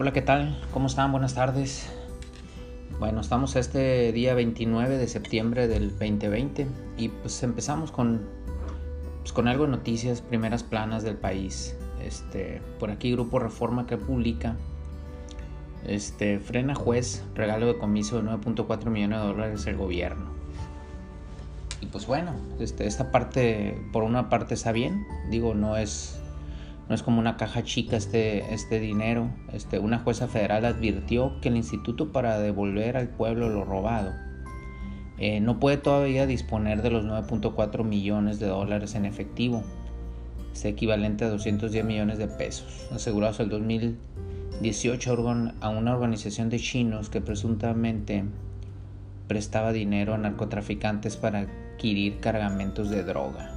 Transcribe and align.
Hola, 0.00 0.12
¿qué 0.12 0.22
tal? 0.22 0.56
¿Cómo 0.72 0.86
están? 0.86 1.10
Buenas 1.10 1.34
tardes. 1.34 1.90
Bueno, 3.00 3.20
estamos 3.20 3.56
este 3.56 4.12
día 4.12 4.32
29 4.32 4.96
de 4.96 5.08
septiembre 5.08 5.66
del 5.66 5.90
2020 5.90 6.68
y 6.96 7.08
pues 7.08 7.42
empezamos 7.42 7.90
con, 7.90 8.24
pues, 9.22 9.32
con 9.32 9.48
algo 9.48 9.64
de 9.64 9.72
noticias, 9.72 10.20
primeras 10.20 10.62
planas 10.62 11.02
del 11.02 11.16
país. 11.16 11.76
Este, 12.00 12.62
por 12.78 12.92
aquí 12.92 13.10
Grupo 13.10 13.40
Reforma 13.40 13.88
que 13.88 13.96
publica 13.96 14.54
este, 15.84 16.38
frena 16.38 16.76
juez, 16.76 17.24
regalo 17.34 17.66
de 17.66 17.76
comiso 17.76 18.22
de 18.22 18.30
9.4 18.30 18.90
millones 18.90 19.20
de 19.20 19.26
dólares 19.26 19.66
al 19.66 19.76
gobierno. 19.78 20.30
Y 21.80 21.86
pues 21.86 22.06
bueno, 22.06 22.36
este, 22.60 22.86
esta 22.86 23.10
parte, 23.10 23.76
por 23.92 24.04
una 24.04 24.28
parte 24.28 24.54
está 24.54 24.70
bien, 24.70 25.04
digo, 25.28 25.54
no 25.54 25.76
es 25.76 26.17
no 26.88 26.94
es 26.94 27.02
como 27.02 27.18
una 27.18 27.36
caja 27.36 27.64
chica 27.64 27.96
este, 27.96 28.54
este 28.54 28.80
dinero. 28.80 29.30
Este, 29.52 29.78
una 29.78 29.98
jueza 29.98 30.26
federal 30.26 30.64
advirtió 30.64 31.38
que 31.40 31.48
el 31.48 31.56
instituto 31.56 32.12
para 32.12 32.38
devolver 32.38 32.96
al 32.96 33.08
pueblo 33.08 33.48
lo 33.48 33.64
robado 33.64 34.12
eh, 35.18 35.40
no 35.40 35.58
puede 35.58 35.78
todavía 35.78 36.26
disponer 36.26 36.80
de 36.80 36.90
los 36.90 37.04
9.4 37.04 37.82
millones 37.82 38.38
de 38.38 38.46
dólares 38.46 38.94
en 38.94 39.04
efectivo, 39.04 39.64
es 40.52 40.64
equivalente 40.64 41.24
a 41.24 41.28
210 41.28 41.84
millones 41.84 42.18
de 42.18 42.28
pesos, 42.28 42.86
asegurados 42.92 43.40
el 43.40 43.48
2018 43.48 45.52
a 45.60 45.68
una 45.70 45.92
organización 45.92 46.50
de 46.50 46.60
chinos 46.60 47.08
que 47.08 47.20
presuntamente 47.20 48.24
prestaba 49.26 49.72
dinero 49.72 50.14
a 50.14 50.18
narcotraficantes 50.18 51.16
para 51.16 51.40
adquirir 51.40 52.20
cargamentos 52.20 52.88
de 52.88 53.02
droga. 53.02 53.50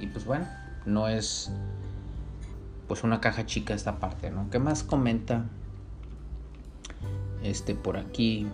Y 0.00 0.06
pues 0.06 0.24
bueno, 0.24 0.46
no 0.86 1.08
es 1.08 1.52
pues 2.92 3.04
una 3.04 3.22
caja 3.22 3.46
chica 3.46 3.72
esta 3.72 3.98
parte, 4.00 4.30
¿no? 4.30 4.50
¿Qué 4.50 4.58
más 4.58 4.82
comenta? 4.82 5.46
Este 7.42 7.74
por 7.74 7.96
aquí 7.96 8.46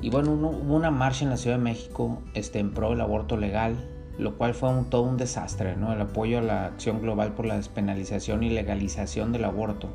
Y 0.00 0.10
bueno, 0.10 0.32
hubo 0.32 0.74
una 0.74 0.90
marcha 0.90 1.24
en 1.24 1.30
la 1.30 1.36
Ciudad 1.36 1.58
de 1.58 1.62
México 1.62 2.20
este, 2.34 2.58
en 2.58 2.72
pro 2.72 2.90
del 2.90 3.00
aborto 3.00 3.36
legal, 3.36 3.76
lo 4.18 4.36
cual 4.36 4.54
fue 4.54 4.70
todo 4.90 5.02
un 5.02 5.16
desastre, 5.16 5.76
¿no? 5.76 5.92
El 5.92 6.00
apoyo 6.00 6.38
a 6.38 6.42
la 6.42 6.66
acción 6.66 7.00
global 7.00 7.34
por 7.34 7.46
la 7.46 7.56
despenalización 7.56 8.42
y 8.42 8.50
legalización 8.50 9.30
del 9.30 9.44
aborto 9.44 9.88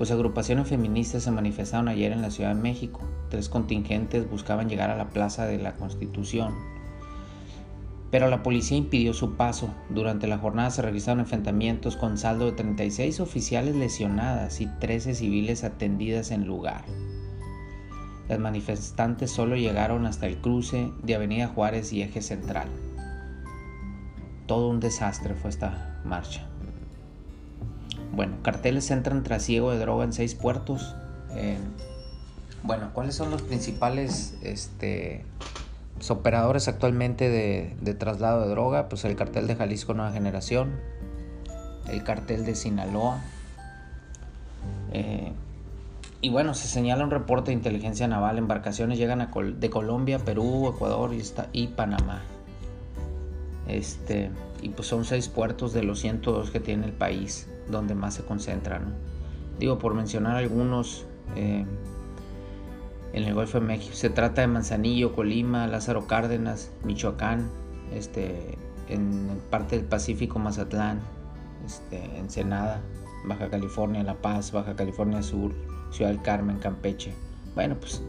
pues 0.00 0.10
agrupaciones 0.12 0.66
feministas 0.66 1.24
se 1.24 1.30
manifestaron 1.30 1.86
ayer 1.88 2.10
en 2.12 2.22
la 2.22 2.30
Ciudad 2.30 2.54
de 2.54 2.62
México. 2.62 3.02
Tres 3.28 3.50
contingentes 3.50 4.30
buscaban 4.30 4.70
llegar 4.70 4.88
a 4.88 4.96
la 4.96 5.10
Plaza 5.10 5.44
de 5.44 5.58
la 5.58 5.76
Constitución. 5.76 6.54
Pero 8.10 8.30
la 8.30 8.42
policía 8.42 8.78
impidió 8.78 9.12
su 9.12 9.36
paso. 9.36 9.74
Durante 9.90 10.26
la 10.26 10.38
jornada 10.38 10.70
se 10.70 10.80
registraron 10.80 11.20
enfrentamientos 11.20 11.98
con 11.98 12.16
saldo 12.16 12.46
de 12.46 12.52
36 12.52 13.20
oficiales 13.20 13.76
lesionadas 13.76 14.62
y 14.62 14.68
13 14.68 15.14
civiles 15.14 15.64
atendidas 15.64 16.30
en 16.30 16.46
lugar. 16.46 16.86
Las 18.26 18.38
manifestantes 18.38 19.30
solo 19.30 19.54
llegaron 19.54 20.06
hasta 20.06 20.26
el 20.28 20.38
cruce 20.38 20.90
de 21.02 21.14
Avenida 21.14 21.48
Juárez 21.48 21.92
y 21.92 22.00
Eje 22.00 22.22
Central. 22.22 22.70
Todo 24.46 24.70
un 24.70 24.80
desastre 24.80 25.34
fue 25.34 25.50
esta 25.50 26.00
marcha. 26.06 26.49
Bueno, 28.12 28.36
carteles 28.42 28.90
entran 28.90 29.22
trasiego 29.22 29.70
de 29.70 29.78
droga 29.78 30.04
en 30.04 30.12
seis 30.12 30.34
puertos. 30.34 30.94
bueno, 32.62 32.90
¿cuáles 32.92 33.14
son 33.14 33.30
los 33.30 33.42
principales 33.42 34.34
este, 34.42 35.24
operadores 36.08 36.68
actualmente 36.68 37.28
de, 37.28 37.94
traslado 37.94 38.42
de 38.42 38.48
droga? 38.48 38.88
Pues 38.88 39.04
el 39.04 39.16
cartel 39.16 39.46
de 39.46 39.56
Jalisco 39.56 39.94
Nueva 39.94 40.12
Generación, 40.12 40.72
el 41.88 42.02
cartel 42.02 42.44
de 42.44 42.54
Sinaloa. 42.54 43.20
Eh, 44.92 45.32
y 46.20 46.28
bueno, 46.28 46.52
se 46.52 46.68
señala 46.68 47.04
un 47.04 47.10
reporte 47.10 47.50
de 47.50 47.54
inteligencia 47.54 48.06
naval. 48.08 48.36
Embarcaciones 48.38 48.98
llegan 48.98 49.30
de 49.58 49.70
Colombia, 49.70 50.18
Perú, 50.18 50.70
Ecuador 50.74 51.14
y, 51.14 51.22
y 51.52 51.68
Panamá. 51.68 52.22
Este, 53.70 54.30
y 54.62 54.70
pues 54.70 54.88
son 54.88 55.04
seis 55.04 55.28
puertos 55.28 55.72
de 55.72 55.82
los 55.82 56.00
102 56.00 56.50
que 56.50 56.60
tiene 56.60 56.86
el 56.86 56.92
país 56.92 57.48
donde 57.68 57.94
más 57.94 58.14
se 58.14 58.24
concentran. 58.24 58.94
Digo, 59.58 59.78
por 59.78 59.94
mencionar 59.94 60.36
algunos, 60.36 61.06
eh, 61.36 61.64
en 63.12 63.22
el 63.24 63.34
Golfo 63.34 63.60
de 63.60 63.66
México 63.66 63.94
se 63.94 64.10
trata 64.10 64.40
de 64.40 64.46
Manzanillo, 64.46 65.14
Colima, 65.14 65.66
Lázaro 65.66 66.06
Cárdenas, 66.06 66.70
Michoacán, 66.84 67.48
este, 67.94 68.58
en 68.88 69.40
parte 69.50 69.76
del 69.76 69.84
Pacífico, 69.84 70.38
Mazatlán, 70.38 71.00
este, 71.64 72.02
Ensenada, 72.18 72.80
Baja 73.26 73.48
California, 73.50 74.02
La 74.02 74.14
Paz, 74.14 74.52
Baja 74.52 74.74
California 74.74 75.22
Sur, 75.22 75.52
Ciudad 75.90 76.10
del 76.10 76.22
Carmen, 76.22 76.58
Campeche. 76.58 77.12
Bueno, 77.54 77.76
pues 77.78 78.02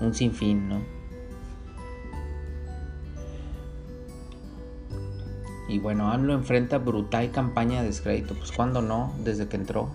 un 0.00 0.14
sinfín, 0.14 0.68
¿no? 0.68 0.80
Y 5.68 5.78
bueno, 5.78 6.10
AMLO 6.10 6.34
enfrenta 6.34 6.78
brutal 6.78 7.30
campaña 7.30 7.80
de 7.80 7.88
descrédito. 7.88 8.34
Pues 8.34 8.52
cuando 8.52 8.82
no, 8.82 9.12
desde 9.24 9.48
que 9.48 9.56
entró. 9.56 9.90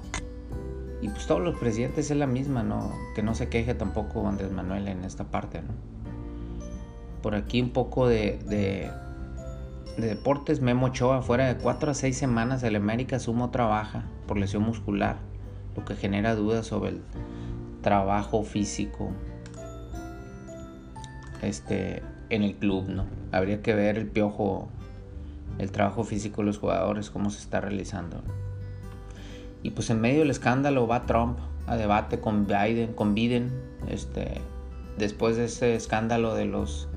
Y 1.01 1.09
pues 1.09 1.27
todos 1.27 1.41
los 1.41 1.57
presidentes 1.57 2.11
es 2.11 2.17
la 2.17 2.27
misma, 2.27 2.63
¿no? 2.63 2.91
Que 3.15 3.23
no 3.23 3.35
se 3.35 3.49
queje 3.49 3.73
tampoco 3.73 4.27
Andrés 4.27 4.51
Manuel 4.51 4.87
en 4.87 5.03
esta 5.03 5.25
parte, 5.25 5.61
¿no? 5.61 5.69
Por 7.21 7.35
aquí 7.35 7.61
un 7.61 7.69
poco 7.69 8.07
de, 8.07 8.39
de, 8.47 8.91
deportes. 9.97 10.61
Memo 10.61 10.87
Ochoa, 10.87 11.21
fuera 11.21 11.47
de 11.47 11.55
4 11.61 11.91
a 11.91 11.93
6 11.93 12.17
semanas, 12.17 12.63
el 12.63 12.75
América 12.75 13.19
sumo 13.19 13.49
trabaja 13.49 14.05
por 14.27 14.37
lesión 14.37 14.63
muscular, 14.63 15.17
lo 15.75 15.85
que 15.85 15.95
genera 15.95 16.35
dudas 16.35 16.67
sobre 16.67 16.89
el 16.91 17.01
trabajo 17.81 18.43
físico 18.43 19.11
este, 21.41 22.01
en 22.29 22.43
el 22.43 22.55
club, 22.55 22.87
¿no? 22.89 23.05
Habría 23.31 23.61
que 23.61 23.73
ver 23.73 23.97
el 23.97 24.07
piojo 24.07 24.69
el 25.57 25.71
trabajo 25.71 26.03
físico 26.03 26.41
de 26.41 26.47
los 26.47 26.59
jugadores, 26.59 27.09
cómo 27.09 27.29
se 27.29 27.39
está 27.39 27.61
realizando. 27.61 28.21
Y 29.63 29.71
pues 29.71 29.89
en 29.89 29.99
medio 29.99 30.19
del 30.19 30.29
escándalo 30.29 30.87
va 30.87 31.05
Trump 31.05 31.39
a 31.67 31.75
debate 31.75 32.19
con 32.19 32.47
Biden, 32.47 32.93
con 32.93 33.13
Biden, 33.13 33.51
este, 33.87 34.41
después 34.97 35.35
de 35.37 35.45
ese 35.45 35.75
escándalo 35.75 36.35
de 36.35 36.45
los 36.45 36.87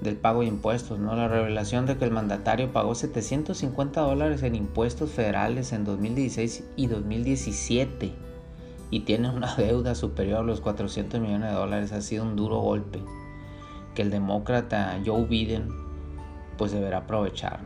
del 0.00 0.16
pago 0.16 0.40
de 0.40 0.46
impuestos, 0.46 0.98
¿no? 0.98 1.14
La 1.14 1.28
revelación 1.28 1.86
de 1.86 1.96
que 1.96 2.04
el 2.04 2.10
mandatario 2.10 2.72
pagó 2.72 2.96
750 2.96 4.00
dólares 4.00 4.42
en 4.42 4.56
impuestos 4.56 5.10
federales 5.10 5.72
en 5.72 5.84
2016 5.84 6.64
y 6.74 6.88
2017 6.88 8.12
y 8.90 9.00
tiene 9.00 9.30
una 9.30 9.54
deuda 9.56 9.94
superior 9.94 10.40
a 10.40 10.42
los 10.42 10.60
400 10.60 11.20
millones 11.20 11.50
de 11.50 11.54
dólares 11.54 11.92
ha 11.92 12.00
sido 12.00 12.24
un 12.24 12.34
duro 12.34 12.58
golpe 12.58 13.00
que 13.94 14.02
el 14.02 14.10
demócrata 14.10 15.00
Joe 15.04 15.24
Biden 15.24 15.68
pues 16.56 16.72
deberá 16.72 16.98
aprovechar. 16.98 17.60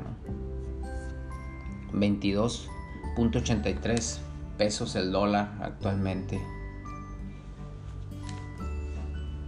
22.83 1.92 4.18
pesos 4.58 4.96
el 4.96 5.12
dólar 5.12 5.52
actualmente. 5.60 6.40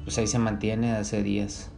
Pues 0.04 0.18
ahí 0.18 0.26
se 0.26 0.38
mantiene 0.38 0.92
hace 0.92 1.22
días. 1.22 1.70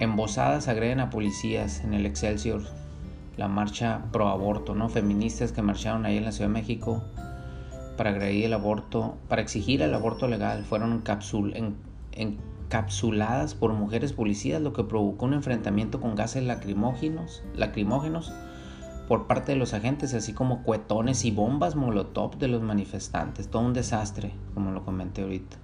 Embosadas 0.00 0.68
agreden 0.68 1.00
a 1.00 1.08
policías 1.10 1.84
en 1.84 1.92
el 1.94 2.04
Excelsior. 2.06 2.62
La 3.36 3.48
marcha 3.48 4.02
pro 4.12 4.28
aborto, 4.28 4.74
¿no? 4.74 4.88
Feministas 4.88 5.52
que 5.52 5.62
marcharon 5.62 6.06
ahí 6.06 6.16
en 6.16 6.24
la 6.24 6.32
Ciudad 6.32 6.48
de 6.48 6.54
México 6.54 7.04
para 7.96 8.10
agredir 8.10 8.46
el 8.46 8.54
aborto, 8.54 9.16
para 9.28 9.42
exigir 9.42 9.82
el 9.82 9.94
aborto 9.94 10.28
legal, 10.28 10.64
fueron 10.64 11.02
encapsuladas 12.64 13.54
por 13.54 13.72
mujeres 13.72 14.12
policías, 14.12 14.60
lo 14.60 14.72
que 14.72 14.84
provocó 14.84 15.26
un 15.26 15.34
enfrentamiento 15.34 16.00
con 16.00 16.14
gases 16.14 16.42
lacrimógenos, 16.42 17.42
lacrimógenos 17.54 18.32
por 19.08 19.26
parte 19.26 19.52
de 19.52 19.58
los 19.58 19.74
agentes, 19.74 20.14
así 20.14 20.32
como 20.32 20.62
cuetones 20.62 21.24
y 21.24 21.30
bombas 21.30 21.76
molotov 21.76 22.38
de 22.38 22.48
los 22.48 22.62
manifestantes. 22.62 23.48
Todo 23.48 23.62
un 23.62 23.74
desastre, 23.74 24.32
como 24.54 24.70
lo 24.70 24.84
comenté 24.84 25.22
ahorita. 25.22 25.58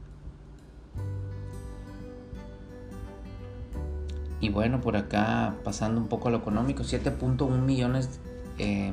Y 4.40 4.48
bueno, 4.48 4.80
por 4.80 4.96
acá 4.96 5.56
pasando 5.64 6.00
un 6.00 6.08
poco 6.08 6.28
a 6.28 6.30
lo 6.30 6.38
económico, 6.38 6.82
7.1 6.82 7.60
millones 7.60 8.20
eh, 8.58 8.92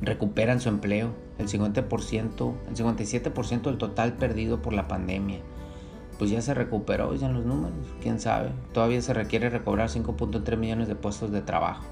recuperan 0.00 0.60
su 0.60 0.68
empleo, 0.68 1.10
el 1.38 1.48
50%, 1.48 2.54
el 2.68 2.76
57% 2.76 3.62
del 3.62 3.78
total 3.78 4.12
perdido 4.14 4.62
por 4.62 4.72
la 4.72 4.86
pandemia. 4.86 5.40
Pues 6.18 6.30
ya 6.30 6.40
se 6.40 6.54
recuperó, 6.54 7.12
dicen 7.12 7.34
los 7.34 7.44
números, 7.44 7.76
quién 8.00 8.20
sabe. 8.20 8.50
Todavía 8.72 9.02
se 9.02 9.14
requiere 9.14 9.50
recobrar 9.50 9.88
5.3 9.88 10.56
millones 10.56 10.88
de 10.88 10.94
puestos 10.94 11.32
de 11.32 11.42
trabajo, 11.42 11.84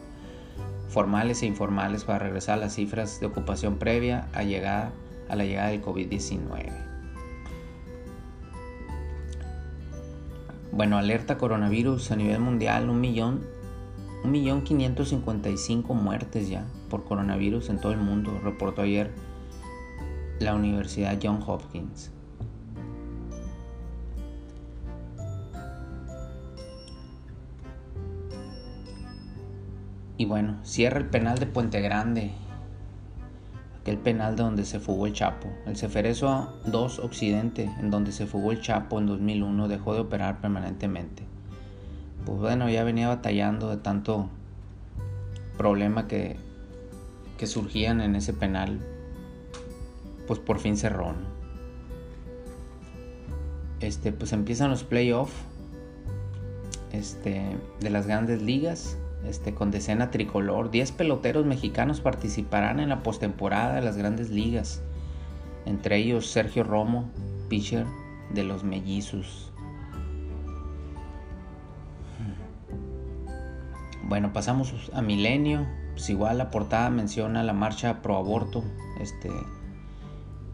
formales 0.89 1.43
e 1.43 1.47
informales, 1.47 2.05
para 2.05 2.21
regresar 2.21 2.59
a 2.59 2.63
las 2.63 2.75
cifras 2.75 3.19
de 3.21 3.27
ocupación 3.27 3.79
previa 3.79 4.29
a, 4.33 4.43
la 4.43 5.45
llegada 5.45 5.69
del 5.71 5.83
COVID-19. 5.83 6.71
Bueno, 10.71 10.97
alerta 10.97 11.37
coronavirus 11.37 12.13
a 12.13 12.17
nivel 12.17 12.41
mundial, 12.41 12.89
un 12.89 13.01
millón, 13.01 13.43
un 14.25 14.31
millón 14.31 14.63
muertes 15.95 16.49
ya 16.49 16.65
por 16.89 17.05
coronavirus 17.05 17.71
en 17.71 17.81
todo 17.81 17.93
el 17.93 17.99
mundo, 17.99 18.39
reportó 18.45 18.83
ayer 18.83 19.11
la 20.39 20.55
Universidad 20.55 21.19
John 21.23 21.41
Hopkins. 21.47 22.11
Y 30.23 30.25
bueno, 30.25 30.61
cierra 30.63 31.01
el 31.01 31.07
penal 31.07 31.41
de 31.41 31.47
Puente 31.47 31.81
Grande 31.81 32.31
aquel 33.81 33.99
penal 33.99 34.37
de 34.37 34.45
donde 34.45 34.65
se 34.65 34.79
fugó 34.79 35.09
el 35.09 35.15
Chapo. 35.15 35.49
El 35.67 35.77
Ceferezo 35.77 36.61
2 36.65 37.01
Occidente, 37.01 37.69
en 37.81 37.91
donde 37.91 38.13
se 38.13 38.29
fugó 38.29 38.53
el 38.53 38.61
Chapo 38.61 39.01
en 39.01 39.07
2001, 39.07 39.67
dejó 39.67 39.95
de 39.95 40.01
operar 40.03 40.41
permanentemente. 40.41 41.25
Pues 42.25 42.39
bueno, 42.39 42.71
ya 42.71 42.85
venía 42.85 43.09
batallando 43.09 43.69
de 43.69 43.79
tanto 43.79 44.29
problema 45.59 46.07
que, 46.07 46.37
que 47.37 47.49
surgían 47.49 48.01
en 48.01 48.15
ese 48.15 48.33
penal. 48.33 48.79
Pues 50.29 50.39
por 50.39 50.61
fin 50.61 50.77
cerró. 50.77 51.15
Este, 53.81 54.13
pues 54.13 54.33
empiezan 54.33 54.71
los 54.71 54.85
playoffs 54.85 55.35
este, 56.93 57.57
de 57.81 57.91
las 57.91 58.07
grandes 58.07 58.41
ligas 58.41 58.99
este, 59.27 59.55
con 59.55 59.71
decena 59.71 60.11
tricolor. 60.11 60.71
10 60.71 60.93
peloteros 60.93 61.47
mexicanos 61.47 62.01
participarán 62.01 62.81
en 62.81 62.89
la 62.89 63.03
postemporada 63.03 63.75
de 63.75 63.83
las 63.83 63.97
grandes 63.97 64.31
ligas. 64.31 64.83
Entre 65.67 65.97
ellos 65.97 66.31
Sergio 66.31 66.65
Romo, 66.65 67.11
pitcher 67.49 67.87
de 68.35 68.45
los 68.45 68.65
mellizos. 68.65 69.53
Bueno, 74.05 74.33
pasamos 74.33 74.91
a 74.93 75.03
Milenio. 75.03 75.67
Pues 75.93 76.09
igual 76.11 76.39
la 76.39 76.51
portada 76.51 76.91
menciona 76.91 77.43
la 77.43 77.53
marcha 77.53 78.01
pro 78.01 78.17
aborto, 78.17 78.65
este, 78.99 79.31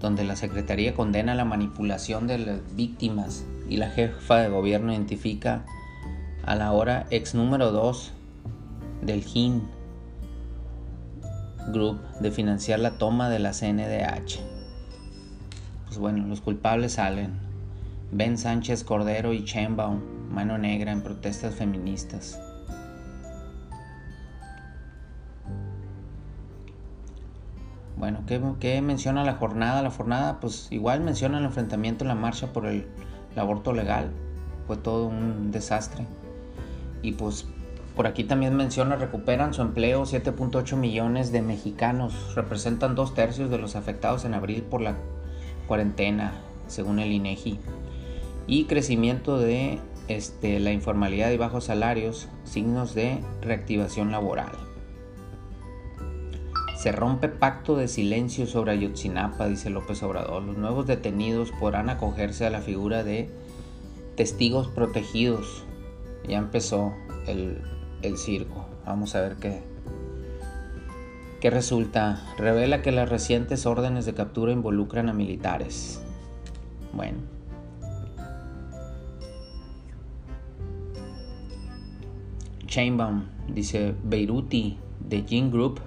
donde 0.00 0.24
la 0.24 0.34
Secretaría 0.34 0.94
condena 0.94 1.34
la 1.34 1.44
manipulación 1.44 2.26
de 2.26 2.38
las 2.38 2.76
víctimas 2.76 3.44
y 3.68 3.76
la 3.76 3.88
jefa 3.88 4.38
de 4.38 4.48
gobierno 4.48 4.92
identifica 4.92 5.64
a 6.44 6.56
la 6.56 6.72
hora 6.72 7.06
ex 7.10 7.34
número 7.34 7.70
2 7.70 8.14
del 9.02 9.24
HIN 9.24 9.62
Group 11.72 12.00
de 12.20 12.30
financiar 12.30 12.80
la 12.80 12.92
toma 12.98 13.28
de 13.28 13.38
la 13.38 13.52
CNDH. 13.52 14.38
Pues 15.86 15.98
bueno, 15.98 16.26
los 16.26 16.40
culpables 16.40 16.92
salen. 16.92 17.38
Ben 18.10 18.38
Sánchez 18.38 18.84
Cordero 18.84 19.32
y 19.34 19.44
Chainbaum, 19.44 20.00
mano 20.30 20.56
negra 20.56 20.92
en 20.92 21.02
protestas 21.02 21.54
feministas. 21.54 22.40
Bueno, 27.98 28.24
¿qué, 28.60 28.80
menciona 28.80 29.24
la 29.24 29.34
jornada? 29.34 29.82
La 29.82 29.90
jornada, 29.90 30.38
pues 30.40 30.68
igual 30.70 31.00
menciona 31.00 31.38
el 31.38 31.44
enfrentamiento 31.44 32.04
en 32.04 32.08
la 32.08 32.14
marcha 32.14 32.52
por 32.52 32.66
el 32.66 32.86
aborto 33.36 33.72
legal. 33.72 34.10
Fue 34.68 34.76
todo 34.76 35.06
un 35.06 35.50
desastre. 35.50 36.06
Y 37.02 37.12
pues 37.12 37.48
por 37.98 38.06
aquí 38.06 38.22
también 38.22 38.54
menciona, 38.54 38.94
recuperan 38.94 39.52
su 39.52 39.60
empleo 39.60 40.04
7.8 40.04 40.76
millones 40.76 41.32
de 41.32 41.42
mexicanos, 41.42 42.14
representan 42.36 42.94
dos 42.94 43.12
tercios 43.12 43.50
de 43.50 43.58
los 43.58 43.74
afectados 43.74 44.24
en 44.24 44.34
abril 44.34 44.62
por 44.62 44.82
la 44.82 44.94
cuarentena, 45.66 46.34
según 46.68 47.00
el 47.00 47.10
INEGI. 47.10 47.58
Y 48.46 48.66
crecimiento 48.66 49.36
de 49.36 49.80
este, 50.06 50.60
la 50.60 50.70
informalidad 50.70 51.32
y 51.32 51.38
bajos 51.38 51.64
salarios, 51.64 52.28
signos 52.44 52.94
de 52.94 53.18
reactivación 53.42 54.12
laboral. 54.12 54.52
Se 56.76 56.92
rompe 56.92 57.26
pacto 57.26 57.76
de 57.76 57.88
silencio 57.88 58.46
sobre 58.46 58.70
Ayotzinapa, 58.74 59.48
dice 59.48 59.70
López 59.70 60.04
Obrador. 60.04 60.44
Los 60.44 60.56
nuevos 60.56 60.86
detenidos 60.86 61.50
podrán 61.58 61.90
acogerse 61.90 62.46
a 62.46 62.50
la 62.50 62.60
figura 62.60 63.02
de 63.02 63.28
testigos 64.14 64.68
protegidos. 64.68 65.64
Ya 66.28 66.38
empezó 66.38 66.92
el 67.26 67.60
el 68.02 68.16
circo. 68.16 68.66
Vamos 68.86 69.14
a 69.14 69.20
ver 69.20 69.36
qué, 69.36 69.62
qué 71.40 71.50
resulta. 71.50 72.22
Revela 72.36 72.82
que 72.82 72.92
las 72.92 73.08
recientes 73.08 73.66
órdenes 73.66 74.06
de 74.06 74.14
captura 74.14 74.52
involucran 74.52 75.08
a 75.08 75.12
militares. 75.12 76.00
Bueno. 76.92 77.18
Chainbaum 82.66 83.24
dice 83.48 83.94
Beiruti 84.04 84.78
de 85.00 85.24
Jean 85.24 85.50
Group 85.50 85.80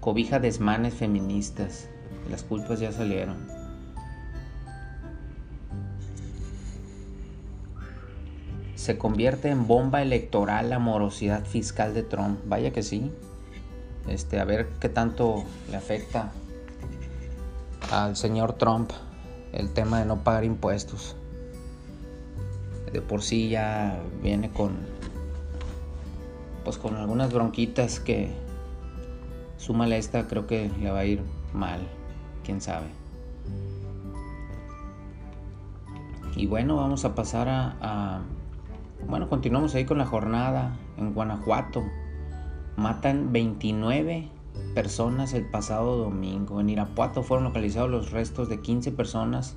cobija 0.00 0.40
desmanes 0.40 0.94
feministas. 0.94 1.88
Las 2.30 2.42
culpas 2.42 2.80
ya 2.80 2.92
salieron. 2.92 3.63
Se 8.84 8.98
convierte 8.98 9.48
en 9.48 9.66
bomba 9.66 10.02
electoral 10.02 10.68
la 10.68 10.78
morosidad 10.78 11.46
fiscal 11.46 11.94
de 11.94 12.02
Trump. 12.02 12.38
Vaya 12.44 12.70
que 12.70 12.82
sí. 12.82 13.10
Este, 14.08 14.38
a 14.38 14.44
ver 14.44 14.68
qué 14.78 14.90
tanto 14.90 15.42
le 15.70 15.78
afecta 15.78 16.32
al 17.90 18.14
señor 18.14 18.52
Trump 18.58 18.90
el 19.52 19.72
tema 19.72 20.00
de 20.00 20.04
no 20.04 20.22
pagar 20.22 20.44
impuestos. 20.44 21.16
De 22.92 23.00
por 23.00 23.22
sí 23.22 23.48
ya 23.48 24.02
viene 24.22 24.50
con 24.50 24.76
pues 26.62 26.76
con 26.76 26.96
algunas 26.96 27.32
bronquitas 27.32 28.00
que 28.00 28.34
súmale 29.56 29.96
esta 29.96 30.28
creo 30.28 30.46
que 30.46 30.70
le 30.82 30.90
va 30.90 30.98
a 30.98 31.04
ir 31.06 31.22
mal, 31.54 31.80
quién 32.44 32.60
sabe. 32.60 32.88
Y 36.36 36.46
bueno, 36.46 36.76
vamos 36.76 37.06
a 37.06 37.14
pasar 37.14 37.48
a 37.48 38.20
bueno, 39.08 39.28
continuamos 39.28 39.74
ahí 39.74 39.84
con 39.84 39.98
la 39.98 40.06
jornada 40.06 40.76
en 40.96 41.12
Guanajuato. 41.12 41.84
Matan 42.76 43.32
29 43.32 44.28
personas 44.74 45.34
el 45.34 45.44
pasado 45.44 45.96
domingo. 45.96 46.60
En 46.60 46.70
Irapuato 46.70 47.22
fueron 47.22 47.44
localizados 47.44 47.90
los 47.90 48.10
restos 48.10 48.48
de 48.48 48.60
15 48.60 48.92
personas 48.92 49.56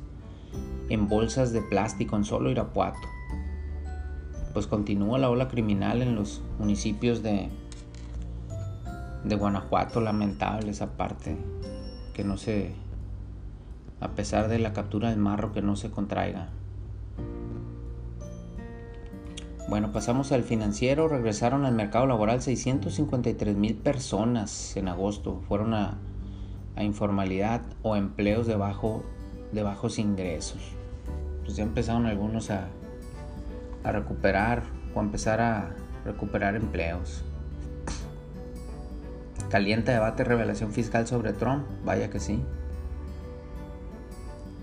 en 0.90 1.08
bolsas 1.08 1.54
de 1.54 1.62
plástico 1.62 2.16
en 2.16 2.26
solo 2.26 2.52
Irapuato. 2.52 3.08
Pues 4.54 4.68
continúa 4.68 5.18
la 5.18 5.30
ola 5.30 5.48
criminal 5.48 6.02
en 6.02 6.16
los 6.16 6.42
municipios 6.60 7.24
de, 7.24 7.50
de 9.24 9.36
Guanajuato. 9.36 10.02
Lamentable 10.02 10.72
esa 10.72 10.98
parte. 10.98 11.38
Que 12.14 12.24
no 12.24 12.38
se, 12.38 12.74
a 14.02 14.10
pesar 14.10 14.48
de 14.48 14.60
la 14.60 14.74
captura 14.74 15.10
del 15.10 15.20
marro, 15.20 15.54
que 15.54 15.62
no 15.62 15.76
se 15.76 15.92
contraiga. 15.92 16.50
Bueno, 19.68 19.92
pasamos 19.92 20.32
al 20.32 20.44
financiero. 20.44 21.10
Regresaron 21.10 21.66
al 21.66 21.74
mercado 21.74 22.06
laboral 22.06 22.42
653 22.42 23.58
mil 23.58 23.76
personas 23.76 24.78
en 24.78 24.88
agosto. 24.88 25.42
Fueron 25.48 25.74
a, 25.74 25.98
informalidad 26.80 27.64
o 27.82 27.96
empleos 27.96 28.48
de, 28.48 28.54
de 28.54 29.64
bajos 29.64 30.00
ingresos. 30.00 30.62
Pues 31.44 31.58
ya 31.58 31.64
empezaron 31.64 32.06
algunos 32.06 32.50
a, 32.50 32.68
a 33.84 33.92
recuperar 33.92 34.64
o 34.96 35.02
empezar 35.02 35.42
a 35.42 35.76
recuperar 36.06 36.56
empleos. 36.56 37.24
Calienta 39.50 39.92
debate 39.92 40.24
revelación 40.24 40.72
fiscal 40.72 41.08
sobre 41.08 41.34
Trump, 41.34 41.66
vaya 41.84 42.10
que 42.10 42.20
sí. 42.20 42.42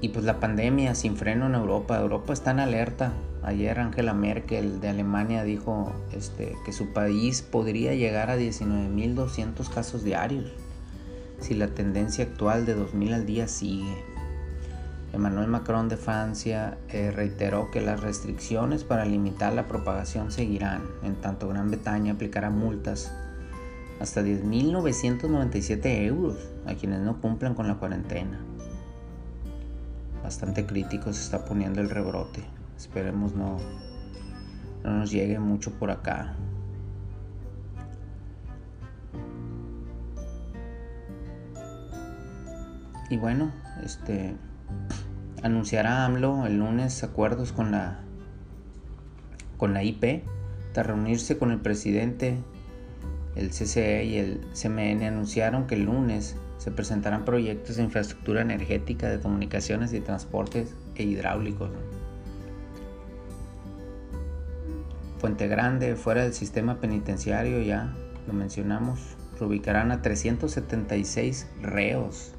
Y 0.01 0.11
pues 0.11 0.25
la 0.25 0.41
pandemia 0.41 0.95
sin 0.95 1.17
freno 1.17 1.47
en 1.47 1.55
Europa, 1.55 1.99
Europa 1.99 2.33
está 2.33 2.53
en 2.53 2.61
alerta. 2.61 3.13
Ayer 3.45 3.79
Angela 3.79 4.15
Merkel 4.15 4.81
de 4.81 4.89
Alemania 4.89 5.45
dijo 5.45 5.93
este, 6.13 6.57
que 6.65 6.73
su 6.73 6.95
país 6.95 7.43
podría 7.43 7.95
llegar 7.95 8.31
a 8.31 8.39
19.200 8.39 9.69
casos 9.69 10.03
diarios 10.03 10.51
si 11.41 11.55
la 11.55 11.69
tendencia 11.69 12.25
actual 12.25 12.65
de 12.65 12.75
2.000 12.75 13.13
al 13.13 13.27
día 13.27 13.49
sigue. 13.49 14.03
Emmanuel 15.13 15.49
Macron 15.49 15.89
de 15.89 15.99
Francia 15.99 16.79
eh, 16.89 17.11
reiteró 17.11 17.71
que 17.71 17.83
las 17.83 18.01
restricciones 18.01 18.83
para 18.83 19.05
limitar 19.05 19.53
la 19.53 19.69
propagación 19.69 20.33
seguirán, 20.33 20.83
en 21.03 21.15
tanto 21.17 21.47
Gran 21.49 21.69
Bretaña 21.69 22.15
aplicará 22.15 22.49
multas 22.49 23.13
hasta 24.01 24.23
10.997 24.23 26.07
euros 26.07 26.37
a 26.67 26.75
quienes 26.75 27.01
no 27.01 27.21
cumplan 27.21 27.55
con 27.55 27.69
la 27.69 27.75
cuarentena. 27.77 28.41
Bastante 30.23 30.65
crítico 30.65 31.13
se 31.13 31.23
está 31.23 31.45
poniendo 31.45 31.83
el 31.83 31.91
rebrote. 31.91 32.54
Esperemos 32.85 33.35
no, 33.35 33.57
no 34.85 34.91
nos 34.91 35.11
llegue 35.11 35.39
mucho 35.39 35.71
por 35.79 35.91
acá. 35.91 36.37
Y 43.09 43.17
bueno, 43.17 43.51
este 43.83 44.37
anunciará 45.43 46.05
AMLO 46.05 46.45
el 46.45 46.59
lunes 46.59 47.03
acuerdos 47.03 47.53
con 47.53 47.71
la 47.71 48.01
con 49.57 49.73
la 49.73 49.83
IP 49.83 50.23
tras 50.75 50.87
reunirse 50.87 51.39
con 51.39 51.53
el 51.53 51.61
presidente 51.61 52.37
el 53.35 53.49
CCE 53.49 54.05
y 54.05 54.19
el 54.19 54.41
CMN 54.53 55.05
anunciaron 55.05 55.67
que 55.67 55.77
el 55.77 55.85
lunes 55.85 56.37
se 56.59 56.71
presentarán 56.71 57.25
proyectos 57.25 57.77
de 57.77 57.85
infraestructura 57.85 58.43
energética, 58.43 59.09
de 59.09 59.21
comunicaciones 59.21 59.95
y 59.95 60.01
transportes 60.01 60.75
e 60.97 61.05
hidráulicos. 61.05 61.71
Fuente 65.25 65.49
Grande, 65.49 65.97
fuera 65.97 66.23
del 66.23 66.35
sistema 66.35 66.81
penitenciario 66.81 67.63
ya, 67.63 67.95
lo 68.27 68.35
mencionamos, 68.35 69.01
reubicarán 69.41 69.91
a 69.91 70.03
376 70.03 71.49
reos 71.63 72.35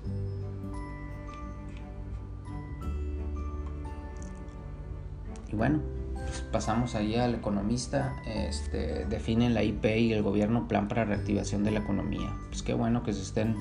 Y 5.52 5.56
bueno, 5.56 5.80
pues 6.14 6.42
pasamos 6.52 6.94
ahí 6.94 7.16
al 7.16 7.34
economista, 7.34 8.18
este, 8.28 9.06
definen 9.06 9.56
la 9.56 9.64
IP 9.64 9.84
y 9.86 10.14
el 10.14 10.22
gobierno 10.22 10.68
plan 10.68 10.88
para 10.88 11.06
reactivación 11.06 11.64
de 11.64 11.72
la 11.72 11.80
economía. 11.80 12.38
Pues 12.50 12.62
qué 12.62 12.76
bueno 12.76 13.02
que 13.02 13.14
se 13.14 13.24
estén 13.24 13.56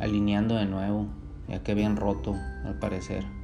alineando 0.00 0.56
de 0.56 0.66
nuevo, 0.66 1.06
ya 1.46 1.62
que 1.62 1.74
bien 1.74 1.96
roto 1.96 2.34
al 2.64 2.76
parecer. 2.80 3.43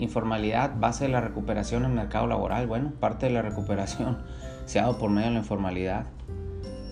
Informalidad, 0.00 0.78
base 0.78 1.04
de 1.04 1.10
la 1.10 1.20
recuperación 1.20 1.84
en 1.84 1.90
el 1.90 1.96
mercado 1.96 2.26
laboral. 2.26 2.66
Bueno, 2.66 2.92
parte 2.98 3.26
de 3.26 3.32
la 3.32 3.42
recuperación 3.42 4.18
se 4.64 4.78
ha 4.78 4.82
dado 4.82 4.98
por 4.98 5.10
medio 5.10 5.28
de 5.28 5.34
la 5.34 5.40
informalidad. 5.40 6.06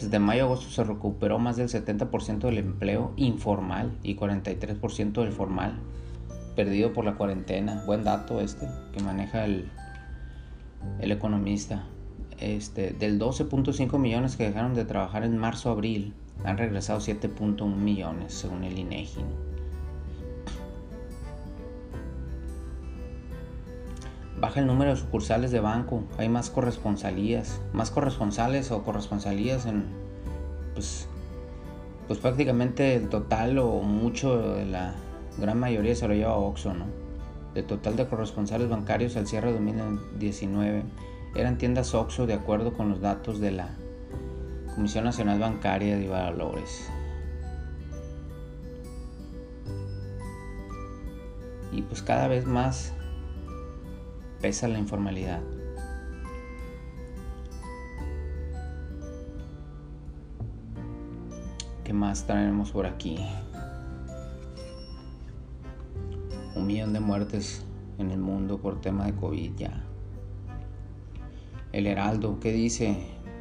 Desde 0.01 0.19
mayo 0.19 0.43
a 0.43 0.47
agosto 0.47 0.71
se 0.71 0.85
recuperó 0.85 1.39
más 1.39 1.57
del 1.57 1.69
70% 1.69 2.39
del 2.39 2.59
empleo 2.59 3.13
informal 3.17 3.91
y 4.03 4.15
43% 4.15 5.23
del 5.23 5.33
formal 5.33 5.81
perdido 6.59 6.93
por 6.93 7.05
la 7.05 7.15
cuarentena. 7.15 7.85
Buen 7.87 8.03
dato 8.03 8.41
este 8.41 8.67
que 8.93 9.01
maneja 9.01 9.45
el, 9.45 9.71
economista. 11.01 11.85
Este, 12.41 12.91
del 12.91 13.21
12.5 13.21 13.97
millones 13.99 14.37
que 14.37 14.43
dejaron 14.43 14.75
de 14.75 14.85
trabajar 14.85 15.23
en 15.23 15.39
marzo-abril, 15.39 16.15
han 16.45 16.59
regresado 16.59 16.99
7.1 16.99 17.77
millones 17.77 18.35
según 18.35 18.65
el 18.65 18.77
INEGI. 18.77 19.21
Baja 24.41 24.61
el 24.61 24.67
número 24.67 24.91
de 24.91 24.97
sucursales 24.97 25.51
de 25.51 25.59
banco, 25.59 26.05
hay 26.17 26.29
más 26.29 26.49
corresponsalías, 26.49 27.61
más 27.73 27.91
corresponsales 27.91 28.71
o 28.71 28.85
corresponsalías 28.85 29.67
en 29.67 29.87
pues, 30.75 31.09
pues 32.07 32.21
prácticamente 32.21 32.95
el 32.95 33.09
total 33.09 33.59
o 33.59 33.81
mucho 33.83 34.55
de 34.55 34.65
la 34.65 34.95
gran 35.39 35.59
mayoría 35.59 35.97
se 35.97 36.07
lo 36.07 36.15
lleva 36.15 36.37
Oxxo, 36.37 36.73
¿no? 36.73 36.85
De 37.55 37.65
total 37.65 37.97
de 37.97 38.07
corresponsales 38.07 38.69
bancarios 38.69 39.17
al 39.17 39.27
cierre 39.27 39.49
de 39.49 39.55
2019 39.55 40.85
eran 41.35 41.59
tiendas 41.59 41.95
Oxxo 41.95 42.27
de 42.27 42.35
acuerdo 42.35 42.75
con 42.75 42.91
los 42.91 43.01
datos 43.01 43.41
de 43.41 43.51
la 43.51 43.71
Comisión 44.77 45.05
Nacional 45.05 45.41
Bancaria 45.41 45.97
de 45.97 46.09
Valores. 46.09 46.89
Y 51.73 51.83
pues 51.83 52.03
cada 52.03 52.29
vez 52.29 52.47
más 52.47 52.93
pesa 54.41 54.69
la 54.69 54.79
informalidad. 54.79 55.41
¿Qué 61.85 61.93
más 61.93 62.27
traemos 62.27 62.71
por 62.71 62.87
aquí? 62.87 63.19
un 66.59 66.67
millón 66.67 66.93
de 66.93 67.01
muertes 67.01 67.65
en 67.99 68.11
el 68.11 68.19
mundo 68.19 68.59
por 68.59 68.81
tema 68.81 69.07
de 69.07 69.15
COVID 69.15 69.55
ya. 69.57 69.85
El 71.73 71.87
Heraldo, 71.87 72.41
¿qué 72.41 72.53
dice? 72.53 72.97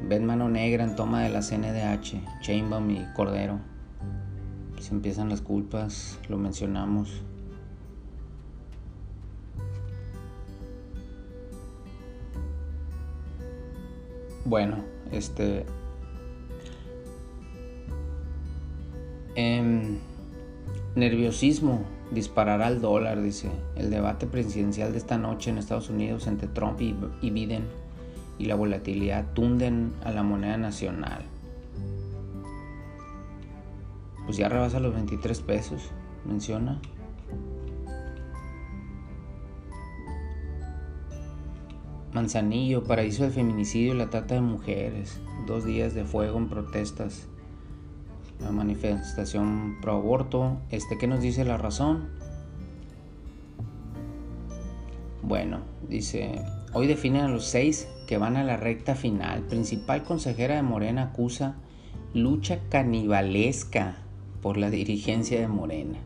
Ven 0.08 0.24
mano 0.24 0.48
negra 0.48 0.84
en 0.84 0.94
toma 0.94 1.22
de 1.22 1.30
la 1.30 1.40
CNDH, 1.40 2.40
Chainbaum 2.42 2.90
y 2.90 3.04
Cordero. 3.14 3.58
Se 4.80 4.94
empiezan 4.94 5.28
las 5.28 5.40
culpas, 5.40 6.20
lo 6.28 6.38
mencionamos. 6.38 7.22
Bueno, 14.48 14.78
este... 15.12 15.66
Eh, 19.36 19.98
nerviosismo 20.96 21.84
disparará 22.10 22.68
el 22.68 22.80
dólar, 22.80 23.20
dice. 23.20 23.50
El 23.76 23.90
debate 23.90 24.26
presidencial 24.26 24.92
de 24.92 24.98
esta 24.98 25.18
noche 25.18 25.50
en 25.50 25.58
Estados 25.58 25.90
Unidos 25.90 26.26
entre 26.26 26.48
Trump 26.48 26.80
y, 26.80 26.94
Biden 27.30 27.64
y 28.38 28.46
la 28.46 28.54
volatilidad 28.54 29.26
tunden 29.34 29.92
a 30.02 30.12
la 30.12 30.22
moneda 30.22 30.56
nacional. 30.56 31.26
Pues 34.24 34.38
ya 34.38 34.48
rebasa 34.48 34.80
los 34.80 34.94
23 34.94 35.42
pesos, 35.42 35.90
menciona. 36.24 36.80
Manzanillo, 42.18 42.82
paraíso 42.82 43.22
del 43.22 43.30
feminicidio 43.30 43.94
y 43.94 43.96
la 43.96 44.10
trata 44.10 44.34
de 44.34 44.40
mujeres. 44.40 45.20
Dos 45.46 45.64
días 45.64 45.94
de 45.94 46.04
fuego 46.04 46.36
en 46.36 46.48
protestas 46.48 47.28
la 48.40 48.50
manifestación 48.50 49.76
pro 49.80 49.92
aborto. 49.92 50.56
Este, 50.72 50.98
¿qué 50.98 51.06
nos 51.06 51.20
dice 51.20 51.44
la 51.44 51.58
razón? 51.58 52.08
Bueno, 55.22 55.60
dice, 55.88 56.42
hoy 56.72 56.88
definen 56.88 57.22
a 57.22 57.28
los 57.28 57.44
seis 57.44 57.86
que 58.08 58.18
van 58.18 58.36
a 58.36 58.42
la 58.42 58.56
recta 58.56 58.96
final. 58.96 59.42
Principal 59.42 60.02
consejera 60.02 60.56
de 60.56 60.62
Morena 60.62 61.12
acusa 61.12 61.54
lucha 62.14 62.58
canibalesca 62.68 63.98
por 64.42 64.56
la 64.56 64.70
dirigencia 64.70 65.38
de 65.38 65.46
Morena. 65.46 66.00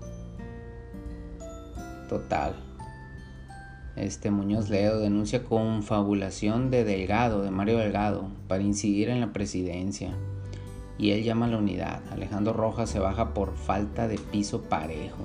Total. 2.11 2.72
Este 3.97 4.31
Muñoz 4.31 4.71
Ledo 4.71 5.01
denuncia 5.01 5.45
confabulación 5.45 6.71
de 6.71 6.85
Delgado, 6.85 7.43
de 7.43 7.51
Mario 7.51 7.79
Delgado, 7.79 8.29
para 8.49 8.63
incidir 8.63 9.11
en 9.11 9.21
la 9.21 9.33
presidencia 9.33 10.17
y 10.99 11.11
él 11.11 11.25
llama 11.25 11.47
a 11.47 11.49
la 11.49 11.59
unidad. 11.59 12.01
Alejandro 12.11 12.53
Rojas 12.53 12.89
se 12.89 13.01
baja 13.01 13.35
por 13.35 13.57
falta 13.57 14.07
de 14.07 14.19
piso 14.19 14.63
parejo. 14.63 15.25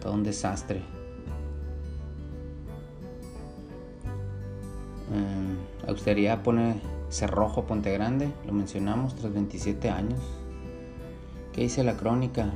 Todo 0.00 0.12
un 0.12 0.22
desastre. 0.22 0.82
Eh, 5.10 5.88
austeridad 5.88 6.42
pone 6.42 6.80
cerrojo 7.08 7.64
Ponte 7.64 7.90
Grande, 7.92 8.30
lo 8.46 8.52
mencionamos 8.52 9.14
tras 9.14 9.32
27 9.32 9.88
años. 9.88 10.20
¿Qué 11.54 11.62
dice 11.62 11.82
la 11.82 11.96
crónica? 11.96 12.52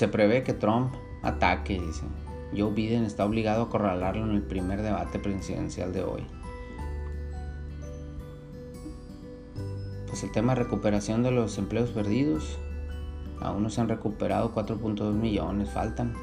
Se 0.00 0.08
prevé 0.08 0.42
que 0.42 0.54
Trump 0.54 0.94
ataque, 1.20 1.78
dice. 1.78 2.04
Joe 2.56 2.72
Biden 2.72 3.04
está 3.04 3.26
obligado 3.26 3.64
a 3.64 3.66
acorralarlo 3.66 4.24
en 4.24 4.30
el 4.30 4.40
primer 4.40 4.80
debate 4.80 5.18
presidencial 5.18 5.92
de 5.92 6.02
hoy. 6.02 6.26
pues 10.06 10.22
el 10.24 10.32
tema 10.32 10.54
de 10.54 10.62
recuperación 10.62 11.22
de 11.22 11.32
los 11.32 11.58
empleos 11.58 11.90
perdidos, 11.90 12.58
aún 13.42 13.62
no 13.62 13.68
se 13.68 13.82
han 13.82 13.90
recuperado 13.90 14.54
4.2 14.54 15.12
millones, 15.12 15.68
faltan. 15.68 16.14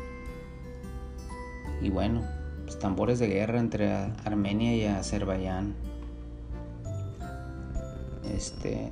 y 1.80 1.92
bueno, 1.92 2.24
pues, 2.64 2.80
tambores 2.80 3.20
de 3.20 3.28
guerra 3.28 3.60
entre 3.60 3.94
Armenia 4.26 4.76
y 4.76 4.86
Azerbaiyán. 4.86 5.76
Este. 8.34 8.92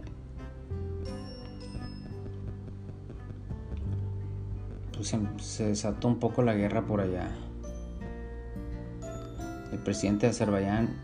Se 5.06 5.68
desató 5.68 6.08
un 6.08 6.18
poco 6.18 6.42
la 6.42 6.56
guerra 6.56 6.88
por 6.88 7.00
allá. 7.00 7.30
El 9.72 9.78
presidente 9.78 10.26
de 10.26 10.32
Azerbaiyán, 10.32 10.96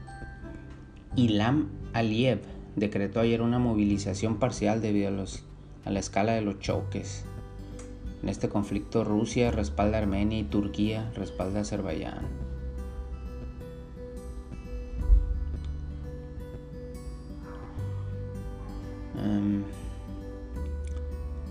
Ilham 1.15 1.69
Aliyev, 1.93 2.41
decretó 2.75 3.19
ayer 3.19 3.43
una 3.43 3.59
movilización 3.59 4.37
parcial 4.37 4.81
debido 4.81 5.09
a, 5.09 5.11
los, 5.11 5.43
a 5.85 5.91
la 5.91 5.99
escala 5.99 6.31
de 6.31 6.41
los 6.41 6.57
choques. 6.57 7.25
En 8.23 8.29
este 8.29 8.49
conflicto 8.49 9.03
Rusia 9.03 9.51
respalda 9.51 9.99
a 9.99 10.01
Armenia 10.01 10.39
y 10.39 10.45
Turquía 10.45 11.11
respalda 11.15 11.59
a 11.59 11.61
Azerbaiyán. 11.61 12.25
Em, 19.23 19.63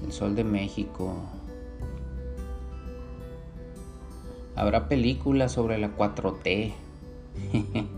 el 0.05 0.13
Sol 0.13 0.35
de 0.35 0.43
México. 0.43 1.40
Habrá 4.57 4.89
películas 4.89 5.53
sobre 5.53 5.79
la 5.79 5.97
4T. 5.97 6.73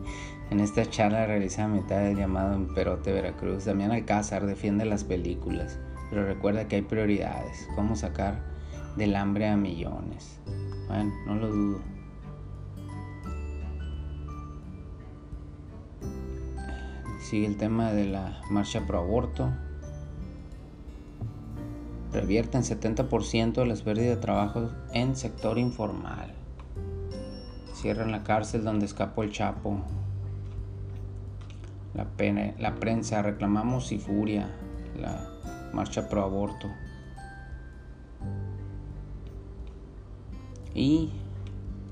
en 0.50 0.60
esta 0.60 0.88
charla 0.88 1.26
realizada 1.26 1.64
a 1.64 1.72
mitad 1.72 2.00
del 2.00 2.16
llamado 2.16 2.54
en 2.54 2.74
Perote, 2.74 3.12
Veracruz, 3.12 3.64
Damián 3.64 3.90
Alcázar 3.90 4.44
defiende 4.46 4.84
las 4.84 5.02
películas, 5.02 5.78
pero 6.10 6.26
recuerda 6.26 6.68
que 6.68 6.76
hay 6.76 6.82
prioridades. 6.82 7.68
¿Cómo 7.74 7.96
sacar 7.96 8.40
del 8.96 9.16
hambre 9.16 9.48
a 9.48 9.56
millones? 9.56 10.38
Bueno, 10.88 11.12
no 11.26 11.34
lo 11.36 11.48
dudo. 11.48 11.80
Sigue 17.18 17.46
el 17.46 17.56
tema 17.56 17.92
de 17.92 18.08
la 18.08 18.42
marcha 18.50 18.86
pro 18.86 18.98
aborto. 18.98 19.50
Revierten 22.12 22.60
70% 22.60 23.54
de 23.54 23.64
las 23.64 23.80
pérdidas 23.80 24.16
de 24.16 24.20
trabajo 24.20 24.68
en 24.92 25.16
sector 25.16 25.56
informal. 25.56 26.41
Cierran 27.82 28.12
la 28.12 28.22
cárcel 28.22 28.62
donde 28.62 28.86
escapó 28.86 29.24
el 29.24 29.32
Chapo. 29.32 29.80
La, 31.94 32.74
prensa, 32.76 33.22
reclamamos 33.22 33.90
y 33.90 33.98
furia, 33.98 34.48
la 34.96 35.28
marcha 35.72 36.08
pro 36.08 36.22
aborto. 36.22 36.68
Y 40.76 41.10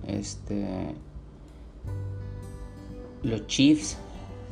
este 0.06 0.94
los 3.25 3.49
Chiefs 3.49 3.99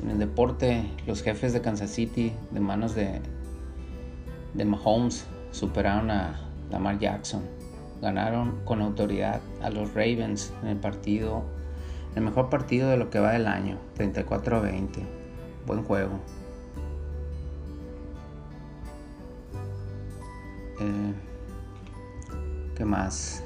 en 0.03 0.11
el 0.11 0.19
deporte, 0.19 0.91
los 1.07 1.23
jefes 1.23 1.53
de 1.53 1.61
Kansas 1.61 1.91
City 1.91 2.33
de 2.51 2.59
manos 2.59 2.97
de, 2.97 3.21
de 4.55 4.65
Mahomes 4.65 5.25
superaron 5.53 6.11
a 6.11 6.41
Lamar 6.69 6.99
Jackson 6.99 7.58
ganaron 8.01 8.65
con 8.65 8.81
autoridad 8.81 9.41
a 9.63 9.71
los 9.71 9.95
Ravens 9.95 10.53
en 10.63 10.69
el 10.69 10.77
partido, 10.77 11.45
el 12.15 12.23
mejor 12.23 12.49
partido 12.49 12.91
de 12.91 12.97
lo 12.97 13.11
que 13.11 13.19
va 13.19 13.33
del 13.33 13.47
año, 13.47 13.79
34 13.95 14.57
a 14.57 14.61
20. 14.61 15.03
Buen 15.67 15.83
juego. 15.83 16.21
Eh, 20.81 21.15
¿Qué 22.77 22.85
más? 22.85 23.43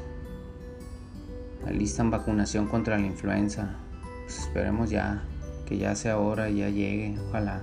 Alistan 1.66 2.10
vacunación 2.10 2.66
contra 2.66 2.98
la 2.98 3.06
influenza. 3.06 3.76
Pues 4.24 4.40
esperemos 4.40 4.90
ya 4.90 5.22
que 5.66 5.78
ya 5.78 5.94
sea 5.94 6.18
hora 6.18 6.50
ya 6.50 6.68
llegue, 6.68 7.18
ojalá. 7.28 7.62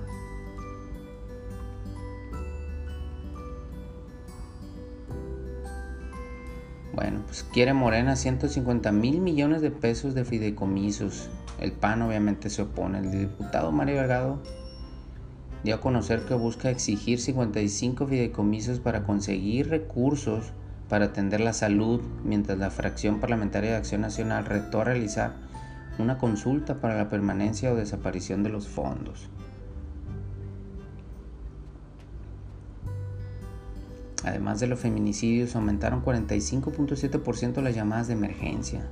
Bueno, 7.00 7.22
pues 7.24 7.46
quiere 7.50 7.72
Morena 7.72 8.14
150 8.14 8.92
mil 8.92 9.22
millones 9.22 9.62
de 9.62 9.70
pesos 9.70 10.14
de 10.14 10.26
fideicomisos. 10.26 11.30
El 11.58 11.72
PAN 11.72 12.02
obviamente 12.02 12.50
se 12.50 12.60
opone. 12.60 12.98
El 12.98 13.10
diputado 13.10 13.72
Mario 13.72 13.96
Delgado 13.96 14.42
dio 15.64 15.76
a 15.76 15.80
conocer 15.80 16.26
que 16.26 16.34
busca 16.34 16.68
exigir 16.68 17.18
55 17.18 18.06
fideicomisos 18.06 18.80
para 18.80 19.04
conseguir 19.04 19.70
recursos 19.70 20.52
para 20.90 21.06
atender 21.06 21.40
la 21.40 21.54
salud, 21.54 22.02
mientras 22.22 22.58
la 22.58 22.68
fracción 22.68 23.18
parlamentaria 23.18 23.70
de 23.70 23.76
Acción 23.76 24.02
Nacional 24.02 24.44
retó 24.44 24.82
a 24.82 24.84
realizar 24.84 25.36
una 25.98 26.18
consulta 26.18 26.82
para 26.82 26.98
la 26.98 27.08
permanencia 27.08 27.72
o 27.72 27.76
desaparición 27.76 28.42
de 28.42 28.50
los 28.50 28.68
fondos. 28.68 29.30
Además 34.24 34.60
de 34.60 34.66
los 34.66 34.80
feminicidios, 34.80 35.56
aumentaron 35.56 36.04
45.7% 36.04 37.62
las 37.62 37.74
llamadas 37.74 38.08
de 38.08 38.14
emergencia. 38.14 38.86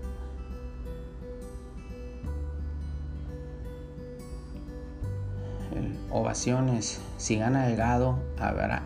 Ovaciones. 6.10 7.00
Si 7.18 7.36
gana 7.36 7.66
Delgado, 7.66 8.18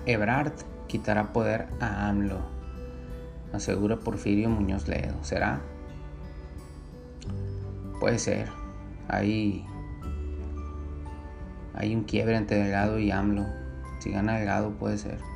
Ebrard 0.06 0.52
quitará 0.88 1.32
poder 1.32 1.68
a 1.80 2.08
AMLO. 2.08 2.40
Asegura 3.52 3.98
Porfirio 3.98 4.48
Muñoz 4.48 4.88
Ledo. 4.88 5.14
¿Será? 5.22 5.60
Puede 8.00 8.18
ser. 8.18 8.48
Hay, 9.08 9.64
hay 11.74 11.94
un 11.94 12.02
quiebre 12.02 12.36
entre 12.36 12.56
Delgado 12.56 12.98
y 12.98 13.12
AMLO. 13.12 13.46
Si 14.00 14.10
gana 14.10 14.38
Delgado, 14.38 14.72
puede 14.72 14.98
ser. 14.98 15.31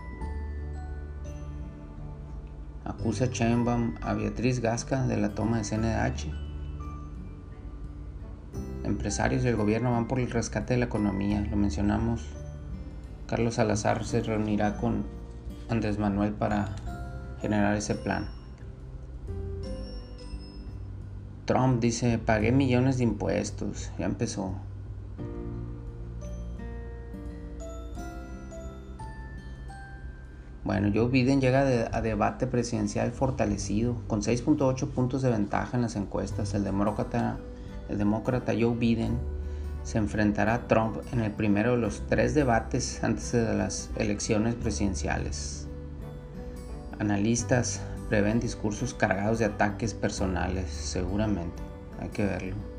Acusa 2.99 3.31
Chainbaum 3.31 3.95
a 4.01 4.15
Beatriz 4.15 4.61
Gasca 4.61 5.07
de 5.07 5.17
la 5.17 5.35
toma 5.35 5.59
de 5.59 5.65
CNDH. 5.65 6.33
Empresarios 8.85 9.43
del 9.43 9.57
gobierno 9.57 9.93
van 9.93 10.09
por 10.09 10.19
el 10.19 10.31
rescate 10.31 10.75
de 10.75 10.81
la 10.81 10.87
economía, 10.87 11.41
lo 11.51 11.57
mencionamos. 11.57 12.25
Carlos 13.27 13.55
Salazar 13.55 14.05
se 14.05 14.23
reunirá 14.23 14.79
con 14.79 15.05
Andrés 15.69 15.99
Manuel 15.99 16.33
para 16.33 16.75
generar 17.41 17.77
ese 17.77 17.95
plan. 17.95 18.29
Trump 21.45 21.81
dice, 21.81 22.19
pagué 22.19 22.51
millones 22.51 22.99
de 22.99 23.05
impuestos, 23.05 23.93
ya 23.99 24.07
empezó. 24.07 24.55
Bueno, 30.67 30.91
Joe 30.93 31.07
Biden 31.07 31.41
llega 31.41 31.61
a 31.93 32.03
debate 32.03 32.49
presidencial 32.49 33.13
fortalecido, 33.13 34.03
con 34.09 34.23
6.8 34.23 34.89
puntos 34.89 35.23
de 35.23 35.31
ventaja 35.31 35.77
en 35.77 35.83
las 35.83 35.95
encuestas. 35.95 36.55
El 36.55 36.65
demócrata, 36.65 37.39
el 37.89 37.99
demócrata 37.99 38.53
Joe 38.53 38.75
Biden 38.75 39.17
se 39.85 39.99
enfrentará 39.99 40.55
a 40.55 40.67
Trump 40.67 40.97
en 41.13 41.21
el 41.21 41.31
primero 41.31 41.71
de 41.71 41.77
los 41.77 42.03
tres 42.09 42.35
debates 42.35 43.05
antes 43.05 43.31
de 43.31 43.55
las 43.55 43.91
elecciones 43.95 44.57
presidenciales. 44.57 45.69
Analistas 46.99 47.81
prevén 48.09 48.41
discursos 48.41 48.93
cargados 48.93 49.39
de 49.39 49.45
ataques 49.45 49.95
personales, 49.95 50.69
seguramente. 50.69 51.63
Hay 52.01 52.09
que 52.09 52.25
verlo. 52.25 52.76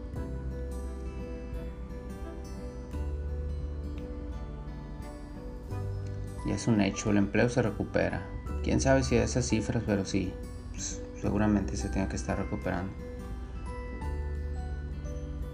Es 6.57 6.67
un 6.67 6.81
hecho, 6.81 7.11
el 7.11 7.17
empleo 7.17 7.49
se 7.49 7.61
recupera. 7.61 8.25
Quién 8.63 8.81
sabe 8.81 9.03
si 9.03 9.15
esas 9.15 9.47
cifras, 9.47 9.83
pero 9.85 10.05
sí, 10.05 10.33
pues, 10.71 11.01
seguramente 11.21 11.77
se 11.77 11.87
tiene 11.89 12.07
que 12.07 12.15
estar 12.15 12.37
recuperando. 12.37 12.91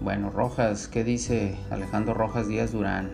Bueno, 0.00 0.30
Rojas, 0.30 0.88
¿qué 0.88 1.04
dice 1.04 1.56
Alejandro 1.70 2.14
Rojas 2.14 2.48
Díaz 2.48 2.72
Durán? 2.72 3.12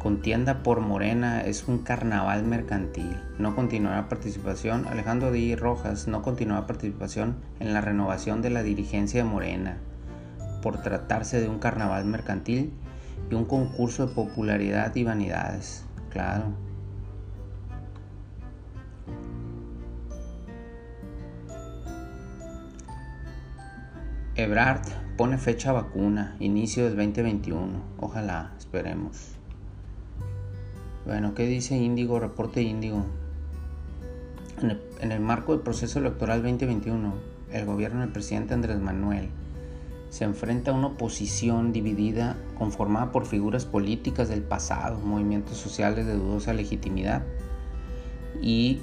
Contienda 0.00 0.62
por 0.62 0.80
Morena 0.80 1.40
es 1.40 1.66
un 1.68 1.78
carnaval 1.78 2.44
mercantil. 2.44 3.16
No 3.38 3.56
continuará 3.56 4.08
participación. 4.08 4.86
Alejandro 4.88 5.32
Díaz 5.32 5.58
Rojas 5.58 6.06
no 6.08 6.22
continuará 6.22 6.66
participación 6.66 7.36
en 7.60 7.72
la 7.72 7.80
renovación 7.80 8.42
de 8.42 8.50
la 8.50 8.62
dirigencia 8.62 9.22
de 9.22 9.28
Morena 9.28 9.78
por 10.62 10.82
tratarse 10.82 11.40
de 11.40 11.48
un 11.48 11.60
carnaval 11.60 12.04
mercantil 12.04 12.72
y 13.30 13.34
un 13.34 13.44
concurso 13.44 14.06
de 14.06 14.14
popularidad 14.14 14.94
y 14.96 15.04
vanidades. 15.04 15.85
Claro. 16.10 16.52
Ebrard 24.34 24.82
pone 25.16 25.38
fecha 25.38 25.72
vacuna, 25.72 26.36
inicio 26.40 26.84
del 26.84 26.96
2021. 26.96 27.68
Ojalá, 27.98 28.52
esperemos. 28.58 29.32
Bueno, 31.06 31.34
¿qué 31.34 31.46
dice 31.46 31.76
Índigo? 31.76 32.20
Reporte 32.20 32.60
Índigo. 32.62 33.04
En 34.60 34.70
el, 34.70 34.82
en 35.00 35.12
el, 35.12 35.20
marco 35.20 35.52
del 35.52 35.62
proceso 35.62 35.98
electoral 35.98 36.42
2021, 36.42 37.14
el 37.52 37.64
gobierno 37.64 38.00
del 38.00 38.10
presidente 38.10 38.54
Andrés 38.54 38.78
Manuel 38.78 39.30
se 40.08 40.24
enfrenta 40.24 40.70
a 40.70 40.74
una 40.74 40.88
oposición 40.88 41.72
dividida 41.72 42.36
conformada 42.58 43.12
por 43.12 43.26
figuras 43.26 43.64
políticas 43.64 44.28
del 44.28 44.42
pasado, 44.42 44.98
movimientos 44.98 45.58
sociales 45.58 46.06
de 46.06 46.14
dudosa 46.14 46.52
legitimidad 46.52 47.22
y 48.40 48.80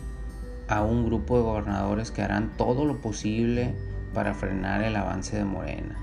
a 0.67 0.83
un 0.83 1.05
grupo 1.05 1.37
de 1.37 1.43
gobernadores 1.43 2.11
que 2.11 2.21
harán 2.21 2.51
todo 2.57 2.85
lo 2.85 3.01
posible 3.01 3.73
para 4.13 4.33
frenar 4.33 4.83
el 4.83 4.95
avance 4.95 5.37
de 5.37 5.45
Morena. 5.45 5.99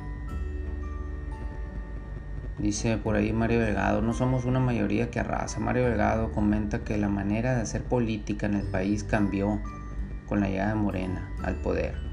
Dice 2.59 2.99
por 2.99 3.17
ahí 3.17 3.33
Mario 3.33 3.61
Delgado, 3.61 4.03
no 4.03 4.13
somos 4.13 4.45
una 4.45 4.61
mayoría 4.61 5.11
que 5.11 5.19
arrasa. 5.19 5.61
Mario 5.61 5.87
Delgado 5.87 6.31
comenta 6.33 6.81
que 6.85 6.99
la 6.99 7.09
manera 7.09 7.55
de 7.55 7.63
hacer 7.63 7.85
política 7.85 8.47
en 8.47 8.55
el 8.55 8.67
país 8.67 9.03
cambió 9.03 9.61
con 10.27 10.41
la 10.41 10.49
llegada 10.49 10.75
de 10.75 10.81
Morena 10.81 11.31
al 11.43 11.55
poder 11.57 12.10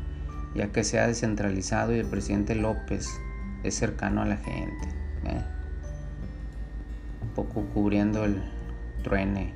ya 0.58 0.72
que 0.72 0.84
se 0.84 1.00
ha 1.00 1.08
descentralizado 1.08 1.96
y 1.96 2.00
el 2.00 2.08
presidente 2.08 2.56
López 2.56 3.08
es 3.64 3.76
cercano 3.76 4.24
a 4.24 4.26
la 4.26 4.38
gente. 4.38 4.88
Un 7.22 7.30
poco 7.36 7.64
cubriendo 7.74 8.26
el 8.26 8.42
truene. 9.04 9.54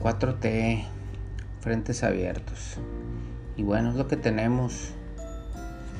...4T... 0.00 0.84
...frentes 1.60 2.04
abiertos... 2.04 2.76
...y 3.56 3.64
bueno, 3.64 3.90
es 3.90 3.96
lo 3.96 4.06
que 4.06 4.16
tenemos... 4.16 4.92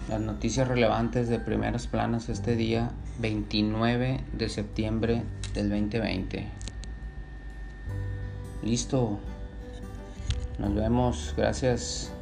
...las 0.09 0.20
noticias 0.20 0.68
relevantes 0.68 1.29
de 1.29 1.40
primeras 1.40 1.88
planas 1.88 2.29
este 2.29 2.55
día... 2.55 2.92
...29 3.20 4.20
de 4.33 4.48
septiembre 4.48 5.22
del 5.55 5.70
2020... 5.70 6.65
Listo. 8.66 9.18
Nos 10.59 10.74
vemos. 10.74 11.33
Gracias. 11.37 12.12